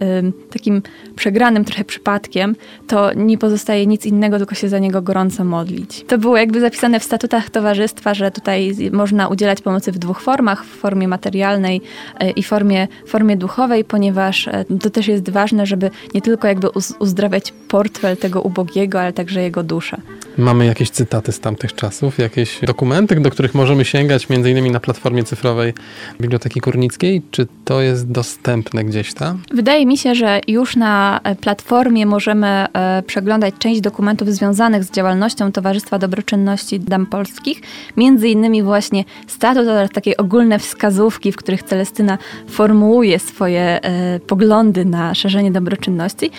takim 0.50 0.82
przegranym 1.16 1.66
trochę 1.66 1.84
przypadkiem, 1.84 2.56
to 2.88 3.14
nie 3.14 3.38
pozostaje 3.38 3.88
nic 3.88 4.06
innego, 4.06 4.38
tylko 4.38 4.56
się 4.56 4.70
za 4.70 4.80
niego 4.80 5.02
gorąco 5.02 5.44
modlić. 5.44 6.06
To 6.08 6.18
było 6.18 6.38
jakby 6.38 6.60
zapisane 6.60 7.00
w 7.00 7.04
statutach 7.04 7.50
towarzystwa, 7.50 8.14
że 8.14 8.32
tutaj 8.32 8.76
można 8.92 9.28
udzielać 9.28 9.62
pomocy 9.62 9.92
w 9.92 9.98
dwóch 9.98 10.22
formach: 10.22 10.66
w 10.66 10.70
formie 10.70 11.08
materialnej 11.08 11.82
y, 12.24 12.30
i 12.30 12.44
formie, 12.44 12.88
formie 13.08 13.38
duchowej, 13.38 13.84
ponieważ 13.84 14.48
y, 14.48 14.52
to 14.82 14.90
też 14.90 15.08
jest 15.08 15.30
ważne, 15.30 15.66
żeby 15.66 15.92
nie 16.14 16.22
tylko 16.22 16.48
jakby 16.48 16.68
uzdrawiać 17.00 17.54
portfel 17.68 18.18
tego 18.18 18.42
ubogiego, 18.42 19.02
ale 19.02 19.14
także 19.14 19.42
jego 19.42 19.64
duszę. 19.64 20.02
Mamy 20.38 20.66
jakieś 20.66 20.90
cytaty 20.90 21.32
z 21.32 21.40
tamtych 21.40 21.76
czasów, 21.76 22.18
jakieś 22.18 22.60
dokumenty, 22.60 23.16
do 23.16 23.32
których 23.32 23.56
możemy 23.56 23.86
sięgać, 23.86 24.30
między 24.30 24.52
innymi 24.52 24.72
na 24.72 24.80
platformie 24.80 25.24
cyfrowej 25.24 25.74
Biblioteki 26.22 26.62
Kurnickiej. 26.62 27.22
Czy 27.32 27.48
to 27.66 27.82
jest 27.82 28.12
dostępne 28.12 28.84
gdzieś 28.84 29.14
tam? 29.14 29.42
Wydaje 29.54 29.86
mi 29.86 29.98
się, 29.98 30.16
że 30.16 30.40
już 30.48 30.76
na 30.76 31.20
e, 31.24 31.36
platformie 31.36 32.06
możemy 32.06 32.48
e, 32.48 33.04
przeglądać 33.08 33.54
część 33.60 33.82
dokumentów 33.82 34.30
związanych 34.30 34.84
z 34.84 34.92
działalnością 34.92 35.52
Towarzystwa 35.52 36.00
Dobroczynności 36.00 36.80
Dam 36.80 37.06
Polskich. 37.06 37.62
Między 37.98 38.30
innymi 38.30 38.64
właśnie 38.64 39.04
statut 39.28 39.68
oraz 39.68 39.90
takie 39.90 40.18
ogólne 40.18 40.60
wskazówki, 40.60 41.32
w 41.32 41.36
których 41.36 41.64
Celestyna 41.64 42.18
formułuje 42.48 43.20
swoje 43.20 43.62
e, 43.62 44.20
poglądy 44.20 44.86
na 44.86 45.16
szerzenie 45.16 45.52
dobroczynności. 45.52 46.32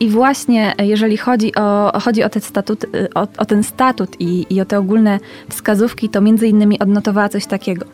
I 0.00 0.08
właśnie 0.08 0.74
jeżeli 0.78 1.16
chodzi 1.16 1.54
o, 1.54 2.00
chodzi 2.00 2.22
o, 2.22 2.28
te 2.28 2.40
statut, 2.40 2.84
o, 3.14 3.26
o 3.38 3.44
ten 3.44 3.62
statut 3.62 4.20
i, 4.20 4.46
i 4.50 4.60
o 4.60 4.64
te 4.64 4.78
ogólne 4.78 5.18
wskazówki, 5.48 6.08
to 6.08 6.20
między 6.20 6.48
innymi 6.48 6.78
odnotowała 6.78 7.28
coś 7.28 7.46
takiego. 7.46 7.86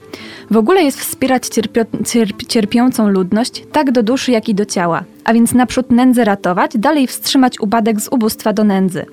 W 0.50 0.57
ogóle 0.57 0.83
jest 0.83 1.00
wspierać 1.00 1.49
cierpio, 1.49 1.83
cierp, 2.07 2.42
cierpiącą 2.49 3.09
ludność 3.09 3.64
tak 3.73 3.92
do 3.92 4.02
duszy, 4.02 4.33
jak 4.33 4.49
i 4.49 4.54
do 4.54 4.64
ciała, 4.64 5.04
a 5.25 5.33
więc 5.33 5.54
naprzód 5.54 5.90
nędzę 5.90 6.25
ratować, 6.25 6.71
dalej 6.75 7.07
wstrzymać 7.07 7.61
upadek 7.61 8.00
z 8.00 8.09
ubóstwa 8.09 8.52
do 8.52 8.64
nędzy. 8.64 9.07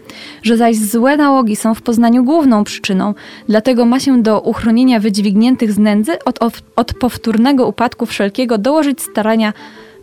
Że 0.44 0.58
zaś 0.58 0.78
złe 0.78 1.18
nałogi 1.18 1.56
są 1.56 1.74
w 1.74 1.82
Poznaniu 1.82 2.24
główną 2.24 2.64
przyczyną, 2.64 3.14
dlatego 3.50 3.86
ma 3.86 4.00
się 4.00 4.22
do 4.22 4.42
uchronienia 4.42 5.00
wydźwigniętych 5.00 5.72
z 5.72 5.78
nędzy 5.78 6.24
od, 6.24 6.40
od 6.76 6.94
powtórnego 6.94 7.68
upadku 7.68 8.06
wszelkiego 8.06 8.58
dołożyć 8.58 9.02
starania 9.02 9.54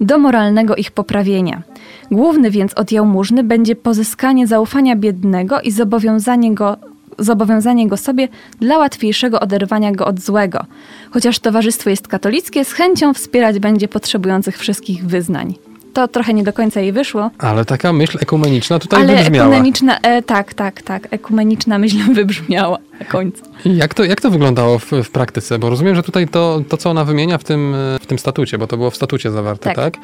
do 0.03 0.19
moralnego 0.19 0.77
ich 0.77 0.91
poprawienia. 0.91 1.63
Główny 2.11 2.51
więc 2.51 2.75
od 2.75 2.93
jałmużny 2.93 3.45
będzie 3.45 3.77
pozyskanie 3.77 4.47
zaufania 4.47 4.97
biednego 4.97 5.61
i 5.61 5.71
zobowiązanie 5.71 6.55
go 6.55 6.77
zobowiązanie 7.19 7.89
go 7.89 7.97
sobie 7.97 8.29
dla 8.61 8.79
łatwiejszego 8.79 9.41
oderwania 9.41 9.93
go 9.93 10.07
od 10.07 10.21
złego. 10.21 10.65
Chociaż 11.11 11.39
towarzystwo 11.39 11.91
jest 11.91 12.09
katolickie, 12.09 12.65
z 12.65 12.73
chęcią 12.73 13.15
wspierać 13.15 13.59
będzie 13.59 13.89
potrzebujących 13.89 14.59
wszystkich 14.59 15.07
wyznań. 15.07 15.55
To 15.93 16.09
trochę 16.09 16.35
nie 16.35 16.43
do 16.43 16.53
końca 16.53 16.81
jej 16.81 16.93
wyszło. 16.93 17.31
Ale 17.39 17.65
taka 17.65 17.93
myśl 17.93 18.19
ekumeniczna 18.21 18.79
tutaj 18.79 19.03
Ale 19.03 19.17
wybrzmiała. 19.17 19.47
Ekumeniczna, 19.47 19.99
e, 19.99 20.23
tak, 20.23 20.55
tak, 20.55 20.83
tak. 20.83 21.09
Ekumeniczna 21.11 21.79
myśl 21.79 21.97
wybrzmiała 22.15 22.79
na 23.01 23.07
końcu. 23.07 23.43
I 23.65 23.77
jak 23.77 23.95
to, 23.95 24.05
jak 24.05 24.21
to 24.21 24.31
wyglądało 24.31 24.79
w, 24.79 24.91
w, 25.05 25.11
praktyce? 25.11 25.59
Bo 25.59 25.71
rozumiem, 25.71 25.95
że 25.95 26.03
tutaj 26.03 26.29
to, 26.29 26.63
to, 26.69 26.77
co 26.77 26.91
ona 26.91 27.05
wymienia 27.05 27.39
w 27.39 27.45
tym, 27.45 27.75
w 28.01 28.07
tym 28.07 28.19
statucie, 28.19 28.59
bo 28.59 28.67
to 28.67 28.77
było 28.77 28.91
w 28.91 28.97
statucie 28.97 29.31
zawarte, 29.31 29.65
tak? 29.65 29.77
tak? 29.77 29.95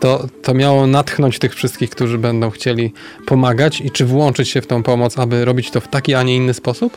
To, 0.00 0.26
to 0.42 0.54
miało 0.54 0.86
natchnąć 0.86 1.38
tych 1.38 1.54
wszystkich, 1.54 1.90
którzy 1.90 2.18
będą 2.18 2.50
chcieli 2.50 2.92
pomagać 3.26 3.80
i 3.80 3.90
czy 3.90 4.04
włączyć 4.04 4.48
się 4.48 4.60
w 4.60 4.66
tą 4.66 4.82
pomoc, 4.82 5.18
aby 5.18 5.44
robić 5.44 5.70
to 5.70 5.80
w 5.80 5.88
taki, 5.88 6.14
a 6.14 6.22
nie 6.22 6.36
inny 6.36 6.54
sposób? 6.54 6.96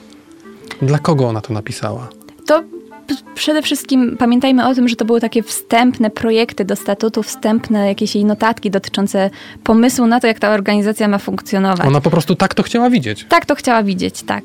Dla 0.82 1.00
kogo 1.00 1.28
ona 1.28 1.42
to 1.42 1.54
napisała? 1.54 2.10
To 2.46 2.64
przede 3.36 3.62
wszystkim 3.62 4.18
pamiętajmy 4.20 4.68
o 4.68 4.76
tym, 4.76 4.88
że 4.88 4.96
to 4.96 5.06
były 5.06 5.22
takie 5.22 5.44
wstępne 5.44 6.10
projekty 6.10 6.66
do 6.66 6.76
statutu, 6.76 7.24
wstępne 7.24 7.88
jakieś 7.88 8.16
jej 8.16 8.26
notatki 8.26 8.72
dotyczące 8.72 9.30
pomysłu 9.64 10.08
na 10.08 10.20
to, 10.20 10.28
jak 10.28 10.40
ta 10.40 10.50
organizacja 10.50 11.08
ma 11.08 11.18
funkcjonować. 11.18 11.88
Ona 11.88 12.02
po 12.02 12.10
prostu 12.10 12.36
tak 12.36 12.54
to 12.54 12.64
chciała 12.64 12.90
widzieć. 12.90 13.26
Tak 13.30 13.46
to 13.46 13.56
chciała 13.56 13.84
widzieć, 13.84 14.24
tak 14.24 14.44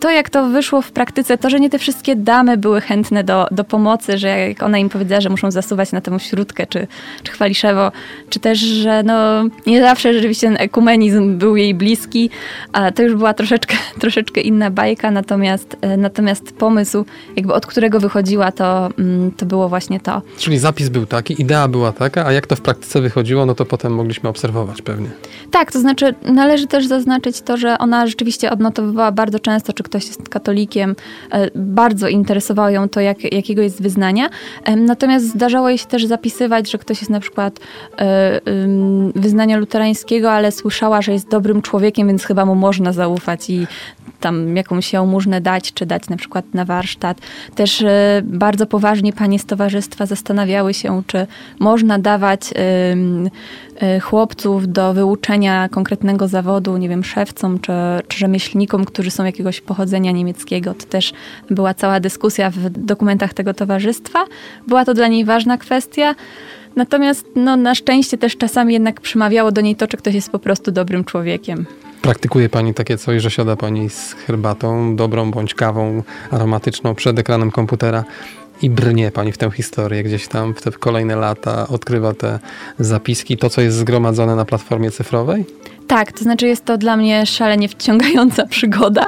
to, 0.00 0.10
jak 0.10 0.30
to 0.30 0.48
wyszło 0.48 0.82
w 0.82 0.92
praktyce, 0.92 1.38
to, 1.38 1.50
że 1.50 1.60
nie 1.60 1.70
te 1.70 1.78
wszystkie 1.78 2.16
damy 2.16 2.56
były 2.56 2.80
chętne 2.80 3.24
do, 3.24 3.46
do 3.50 3.64
pomocy, 3.64 4.18
że 4.18 4.28
jak 4.28 4.62
ona 4.62 4.78
im 4.78 4.88
powiedziała, 4.88 5.20
że 5.20 5.28
muszą 5.28 5.50
zasuwać 5.50 5.92
na 5.92 6.00
tę 6.00 6.20
śródkę, 6.20 6.66
czy, 6.66 6.86
czy 7.22 7.32
chwaliszewo, 7.32 7.92
czy 8.30 8.40
też, 8.40 8.58
że 8.58 9.02
no, 9.02 9.44
nie 9.66 9.80
zawsze 9.80 10.14
rzeczywiście 10.14 10.46
ten 10.46 10.56
ekumenizm 10.60 11.38
był 11.38 11.56
jej 11.56 11.74
bliski, 11.74 12.30
a 12.72 12.92
to 12.92 13.02
już 13.02 13.14
była 13.14 13.34
troszeczkę, 13.34 13.76
troszeczkę 14.00 14.40
inna 14.40 14.70
bajka, 14.70 15.10
natomiast, 15.10 15.76
e, 15.80 15.96
natomiast 15.96 16.52
pomysł, 16.52 17.04
jakby 17.36 17.54
od 17.54 17.66
którego 17.66 18.00
wychodziła, 18.00 18.52
to, 18.52 18.88
mm, 18.98 19.30
to 19.32 19.46
było 19.46 19.68
właśnie 19.68 20.00
to. 20.00 20.22
Czyli 20.38 20.58
zapis 20.58 20.88
był 20.88 21.06
taki, 21.06 21.42
idea 21.42 21.68
była 21.68 21.92
taka, 21.92 22.26
a 22.26 22.32
jak 22.32 22.46
to 22.46 22.56
w 22.56 22.60
praktyce 22.60 23.00
wychodziło, 23.00 23.46
no 23.46 23.54
to 23.54 23.64
potem 23.64 23.94
mogliśmy 23.94 24.28
obserwować 24.28 24.82
pewnie. 24.82 25.08
Tak, 25.50 25.72
to 25.72 25.80
znaczy 25.80 26.14
należy 26.24 26.66
też 26.66 26.86
zaznaczyć 26.86 27.40
to, 27.40 27.56
że 27.56 27.78
ona 27.78 28.06
rzeczywiście 28.06 28.50
odnotowywała 28.50 29.12
bardzo 29.12 29.38
często, 29.38 29.72
czy 29.72 29.82
ktoś 29.82 29.93
jest 30.02 30.28
katolikiem, 30.28 30.96
e, 31.32 31.50
bardzo 31.54 32.08
interesowało 32.08 32.68
ją 32.68 32.88
to, 32.88 33.00
jak, 33.00 33.32
jakiego 33.32 33.62
jest 33.62 33.82
wyznania. 33.82 34.28
Natomiast 34.76 35.28
zdarzało 35.28 35.68
jej 35.68 35.78
się 35.78 35.86
też 35.86 36.06
zapisywać, 36.06 36.70
że 36.70 36.78
ktoś 36.78 37.00
jest 37.00 37.10
na 37.10 37.20
przykład 37.20 37.60
e, 37.98 38.40
wyznania 39.14 39.56
luterańskiego, 39.56 40.32
ale 40.32 40.52
słyszała, 40.52 41.02
że 41.02 41.12
jest 41.12 41.28
dobrym 41.28 41.62
człowiekiem, 41.62 42.08
więc 42.08 42.24
chyba 42.24 42.44
mu 42.44 42.54
można 42.54 42.92
zaufać 42.92 43.50
i 43.50 43.66
tam 44.20 44.56
jakąś 44.56 44.92
jałmużnę 44.92 45.40
dać, 45.40 45.72
czy 45.72 45.86
dać 45.86 46.08
na 46.08 46.16
przykład 46.16 46.44
na 46.54 46.64
warsztat. 46.64 47.18
Też 47.54 47.82
e, 47.82 48.22
bardzo 48.24 48.66
poważnie 48.66 49.12
panie 49.12 49.38
z 49.38 49.46
towarzystwa 49.46 50.06
zastanawiały 50.06 50.74
się, 50.74 51.02
czy 51.06 51.26
można 51.58 51.98
dawać 51.98 52.54
chłopców 54.02 54.72
do 54.72 54.94
wyuczenia 54.94 55.68
konkretnego 55.68 56.28
zawodu, 56.28 56.76
nie 56.76 56.88
wiem, 56.88 57.04
szewcom 57.04 57.60
czy, 57.60 57.72
czy 58.08 58.18
rzemieślnikom, 58.18 58.84
którzy 58.84 59.10
są 59.10 59.24
jakiegoś 59.24 59.60
pochodzenia 59.60 59.73
niemieckiego. 60.12 60.74
To 60.74 60.86
też 60.86 61.12
była 61.50 61.74
cała 61.74 62.00
dyskusja 62.00 62.50
w 62.50 62.68
dokumentach 62.70 63.34
tego 63.34 63.54
towarzystwa. 63.54 64.24
Była 64.66 64.84
to 64.84 64.94
dla 64.94 65.08
niej 65.08 65.24
ważna 65.24 65.58
kwestia. 65.58 66.14
Natomiast 66.76 67.26
no, 67.36 67.56
na 67.56 67.74
szczęście 67.74 68.18
też 68.18 68.36
czasami 68.36 68.72
jednak 68.72 69.00
przemawiało 69.00 69.52
do 69.52 69.60
niej 69.60 69.76
to, 69.76 69.86
czy 69.86 69.96
ktoś 69.96 70.14
jest 70.14 70.30
po 70.30 70.38
prostu 70.38 70.72
dobrym 70.72 71.04
człowiekiem. 71.04 71.66
Praktykuje 72.02 72.48
Pani 72.48 72.74
takie 72.74 72.98
coś, 72.98 73.22
że 73.22 73.30
siada 73.30 73.56
Pani 73.56 73.90
z 73.90 74.12
herbatą, 74.12 74.96
dobrą 74.96 75.30
bądź 75.30 75.54
kawą 75.54 76.02
aromatyczną 76.30 76.94
przed 76.94 77.18
ekranem 77.18 77.50
komputera 77.50 78.04
i 78.62 78.70
brnie 78.70 79.10
Pani 79.10 79.32
w 79.32 79.38
tę 79.38 79.50
historię 79.50 80.02
gdzieś 80.02 80.28
tam 80.28 80.54
w 80.54 80.62
te 80.62 80.72
kolejne 80.72 81.16
lata, 81.16 81.68
odkrywa 81.68 82.14
te 82.14 82.38
zapiski, 82.78 83.36
to 83.36 83.50
co 83.50 83.60
jest 83.60 83.76
zgromadzone 83.76 84.36
na 84.36 84.44
platformie 84.44 84.90
cyfrowej? 84.90 85.44
Tak, 85.86 86.12
to 86.12 86.24
znaczy 86.24 86.46
jest 86.46 86.64
to 86.64 86.78
dla 86.78 86.96
mnie 86.96 87.26
szalenie 87.26 87.68
wciągająca 87.68 88.46
przygoda. 88.56 89.06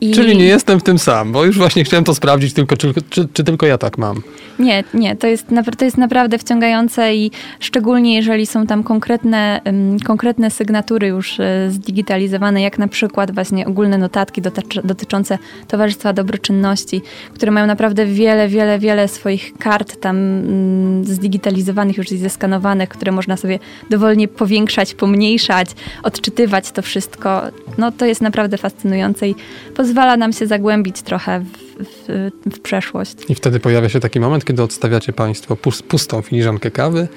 I... 0.00 0.12
Czyli 0.12 0.36
nie 0.36 0.44
jestem 0.44 0.80
w 0.80 0.82
tym 0.82 0.98
sam, 0.98 1.32
bo 1.32 1.44
już 1.44 1.58
właśnie 1.58 1.84
chciałem 1.84 2.04
to 2.04 2.14
sprawdzić, 2.14 2.52
tylko, 2.52 2.76
czy, 2.76 2.92
czy, 3.10 3.28
czy 3.32 3.44
tylko 3.44 3.66
ja 3.66 3.78
tak 3.78 3.98
mam. 3.98 4.22
Nie, 4.58 4.84
nie, 4.94 5.16
to 5.16 5.26
jest, 5.26 5.46
to 5.78 5.84
jest 5.84 5.98
naprawdę 5.98 6.38
wciągające 6.38 7.14
i 7.14 7.30
szczególnie 7.60 8.16
jeżeli 8.16 8.46
są 8.46 8.66
tam 8.66 8.82
konkretne, 8.82 9.60
konkretne 10.04 10.50
sygnatury 10.50 11.06
już 11.06 11.40
e, 11.40 11.70
zdigitalizowane, 11.70 12.62
jak 12.62 12.78
na 12.78 12.88
przykład 12.88 13.34
właśnie 13.34 13.66
ogólne 13.66 13.98
notatki 13.98 14.42
dotyczące 14.84 15.38
Towarzystwa 15.68 16.12
Dobroczynności, 16.12 17.02
które 17.34 17.52
mają 17.52 17.66
naprawdę 17.66 18.06
wiele, 18.06 18.48
wiele, 18.48 18.78
wiele 18.78 19.08
swoich 19.08 19.52
kart 19.58 20.00
tam 20.00 20.16
um, 20.16 21.04
zdigitalizowanych 21.04 21.96
już 21.96 22.12
i 22.12 22.18
zeskanowanych, 22.18 22.88
które 22.88 23.12
można 23.12 23.36
sobie 23.36 23.58
dowolnie 23.90 24.28
powiększać, 24.28 24.94
pomniejszać, 24.94 25.70
odczytywać 26.08 26.70
to 26.70 26.82
wszystko. 26.82 27.42
No 27.78 27.92
to 27.92 28.06
jest 28.06 28.20
naprawdę 28.20 28.58
fascynujące 28.58 29.28
i 29.28 29.34
pozwala 29.74 30.16
nam 30.16 30.32
się 30.32 30.46
zagłębić 30.46 31.02
trochę 31.02 31.40
w, 31.40 31.78
w, 32.08 32.30
w 32.56 32.60
przeszłość. 32.60 33.14
I 33.28 33.34
wtedy 33.34 33.60
pojawia 33.60 33.88
się 33.88 34.00
taki 34.00 34.20
moment, 34.20 34.44
kiedy 34.44 34.62
odstawiacie 34.62 35.12
Państwo 35.12 35.56
pustą 35.88 36.22
filiżankę 36.22 36.70
kawy 36.70 37.08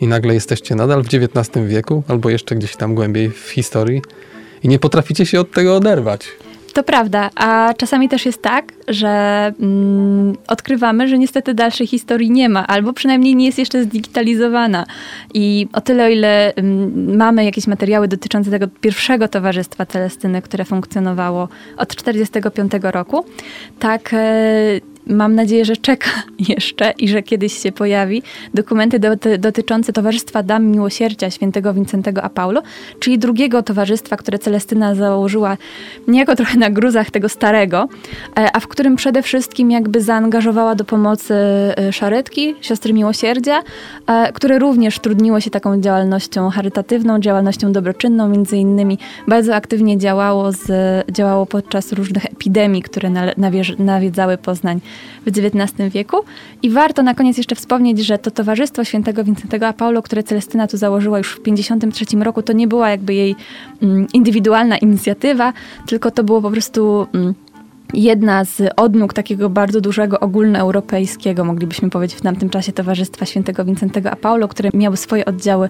i 0.00 0.06
nagle 0.06 0.34
jesteście 0.34 0.74
nadal 0.74 1.02
w 1.02 1.06
XIX 1.06 1.66
wieku 1.66 2.02
albo 2.08 2.30
jeszcze 2.30 2.56
gdzieś 2.56 2.76
tam 2.76 2.94
głębiej 2.94 3.30
w 3.30 3.50
historii 3.50 4.02
i 4.62 4.68
nie 4.68 4.78
potraficie 4.78 5.26
się 5.26 5.40
od 5.40 5.50
tego 5.50 5.76
oderwać. 5.76 6.28
To 6.72 6.82
prawda, 6.82 7.30
a 7.34 7.74
czasami 7.76 8.08
też 8.08 8.26
jest 8.26 8.42
tak, 8.42 8.72
że 8.88 9.08
mm, 9.60 10.36
odkrywamy, 10.48 11.08
że 11.08 11.18
niestety 11.18 11.54
dalszej 11.54 11.86
historii 11.86 12.30
nie 12.30 12.48
ma, 12.48 12.66
albo 12.66 12.92
przynajmniej 12.92 13.36
nie 13.36 13.46
jest 13.46 13.58
jeszcze 13.58 13.82
zdigitalizowana. 13.82 14.86
I 15.34 15.68
o 15.72 15.80
tyle, 15.80 16.04
o 16.04 16.08
ile 16.08 16.54
mm, 16.54 17.16
mamy 17.16 17.44
jakieś 17.44 17.66
materiały 17.66 18.08
dotyczące 18.08 18.50
tego 18.50 18.68
pierwszego 18.80 19.28
towarzystwa 19.28 19.86
Celestyny, 19.86 20.42
które 20.42 20.64
funkcjonowało 20.64 21.48
od 21.76 21.88
1945 21.96 22.72
roku, 22.94 23.24
tak 23.78 24.10
e, 24.14 24.80
mam 25.06 25.34
nadzieję, 25.34 25.64
że 25.64 25.76
czeka 25.76 26.10
jeszcze 26.48 26.94
i 26.98 27.08
że 27.08 27.22
kiedyś 27.22 27.58
się 27.62 27.72
pojawi, 27.72 28.22
dokumenty 28.54 28.98
doty, 28.98 29.38
dotyczące 29.38 29.92
Towarzystwa 29.92 30.42
Dam 30.42 30.66
Miłosierdzia 30.66 31.30
Świętego 31.30 31.74
Wincentego 31.74 32.22
a 32.22 32.28
Paulo, 32.28 32.62
czyli 32.98 33.18
drugiego 33.18 33.62
towarzystwa, 33.62 34.16
które 34.16 34.38
Celestyna 34.38 34.94
założyła 34.94 35.56
niejako 36.08 36.36
trochę 36.36 36.58
na 36.58 36.70
gruzach 36.70 37.10
tego 37.10 37.28
starego, 37.28 37.88
e, 38.38 38.56
a 38.56 38.60
w 38.60 38.68
którym 38.68 38.96
przede 38.96 39.22
wszystkim 39.22 39.70
jakby 39.70 40.02
zaangażowała 40.02 40.74
do 40.74 40.84
pomocy 40.84 41.34
e, 41.34 41.92
szaretki, 41.92 42.54
siostry 42.60 42.92
miłosierdzia, 42.92 43.62
e, 44.06 44.32
które 44.32 44.58
również 44.58 44.98
trudniło 44.98 45.40
się 45.40 45.50
taką 45.50 45.80
działalnością 45.80 46.50
charytatywną, 46.50 47.20
działalnością 47.20 47.72
dobroczynną, 47.72 48.28
między 48.28 48.56
innymi. 48.56 48.98
Bardzo 49.28 49.54
aktywnie 49.54 49.98
działało, 49.98 50.52
z, 50.52 50.66
działało 51.10 51.46
podczas 51.46 51.92
różnych 51.92 52.24
epidemii, 52.24 52.82
które 52.82 53.10
nawiedzały 53.78 54.38
Poznań 54.38 54.80
w 55.26 55.28
XIX 55.28 55.92
wieku. 55.92 56.16
I 56.62 56.70
warto 56.70 57.02
na 57.02 57.14
koniec 57.14 57.38
jeszcze 57.38 57.54
wspomnieć, 57.54 57.98
że 57.98 58.18
to 58.18 58.30
Towarzystwo 58.30 58.84
Świętego 58.84 59.24
Wincentego 59.24 59.66
a 59.66 59.72
Paulo, 59.72 60.02
które 60.02 60.22
Celestyna 60.22 60.66
tu 60.66 60.76
założyła 60.76 61.18
już 61.18 61.32
w 61.32 61.42
1953 61.42 62.24
roku, 62.24 62.42
to 62.42 62.52
nie 62.52 62.68
była 62.68 62.90
jakby 62.90 63.14
jej 63.14 63.36
mm, 63.82 64.06
indywidualna 64.14 64.78
inicjatywa, 64.78 65.52
tylko 65.86 66.10
to 66.10 66.24
było 66.24 66.42
po 66.42 66.50
prostu 66.50 67.06
mm, 67.14 67.34
jedna 67.94 68.44
z 68.44 68.62
odnóg 68.76 69.12
takiego 69.12 69.50
bardzo 69.50 69.80
dużego 69.80 70.20
ogólnoeuropejskiego, 70.20 71.44
moglibyśmy 71.44 71.90
powiedzieć 71.90 72.18
w 72.18 72.22
tamtym 72.22 72.50
czasie 72.50 72.72
Towarzystwa 72.72 73.26
Świętego 73.26 73.64
Wincentego 73.64 74.10
a 74.10 74.16
Paulo, 74.16 74.48
które 74.48 74.70
miały 74.74 74.96
swoje 74.96 75.24
oddziały 75.24 75.68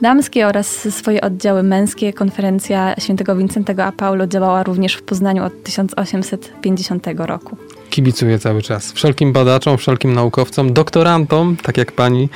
damskie 0.00 0.46
oraz 0.46 0.94
swoje 0.94 1.20
oddziały 1.20 1.62
męskie. 1.62 2.12
Konferencja 2.12 2.94
Świętego 2.98 3.36
Wincentego 3.36 3.84
a 3.84 3.92
Paulo 3.92 4.26
działała 4.26 4.62
również 4.62 4.94
w 4.94 5.02
Poznaniu 5.02 5.44
od 5.44 5.62
1850 5.62 7.06
roku 7.16 7.56
kibicuję 7.92 8.38
cały 8.38 8.62
czas. 8.62 8.92
Wszelkim 8.92 9.32
badaczom, 9.32 9.78
wszelkim 9.78 10.14
naukowcom, 10.14 10.72
doktorantom, 10.72 11.56
tak 11.62 11.76
jak 11.76 11.92
pani 11.92 12.28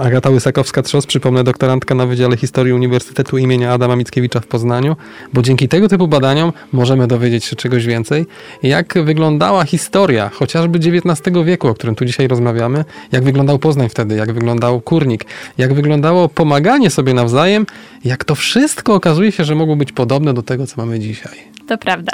Agata 0.00 0.30
Łysakowska-Trzos, 0.30 1.06
przypomnę, 1.06 1.44
doktorantka 1.44 1.94
na 1.94 2.06
Wydziale 2.06 2.36
Historii 2.36 2.72
Uniwersytetu 2.72 3.38
imienia 3.38 3.72
Adama 3.72 3.96
Mickiewicza 3.96 4.40
w 4.40 4.46
Poznaniu, 4.46 4.96
bo 5.32 5.42
dzięki 5.42 5.68
tego 5.68 5.88
typu 5.88 6.08
badaniom 6.08 6.52
możemy 6.72 7.06
dowiedzieć 7.06 7.44
się 7.44 7.56
czegoś 7.56 7.86
więcej. 7.86 8.26
Jak 8.62 8.94
wyglądała 9.04 9.64
historia 9.64 10.28
chociażby 10.28 10.78
XIX 10.78 11.36
wieku, 11.44 11.68
o 11.68 11.74
którym 11.74 11.94
tu 11.94 12.04
dzisiaj 12.04 12.28
rozmawiamy, 12.28 12.84
jak 13.12 13.24
wyglądał 13.24 13.58
Poznań 13.58 13.88
wtedy, 13.88 14.16
jak 14.16 14.32
wyglądał 14.32 14.80
Kurnik, 14.80 15.24
jak 15.58 15.74
wyglądało 15.74 16.28
pomaganie 16.28 16.90
sobie 16.90 17.14
nawzajem, 17.14 17.66
jak 18.04 18.24
to 18.24 18.34
wszystko 18.34 18.94
okazuje 18.94 19.32
się, 19.32 19.44
że 19.44 19.54
mogło 19.54 19.76
być 19.76 19.92
podobne 19.92 20.34
do 20.34 20.42
tego, 20.42 20.66
co 20.66 20.74
mamy 20.76 21.00
dzisiaj. 21.00 21.50
To 21.70 21.78
prawda. 21.78 22.12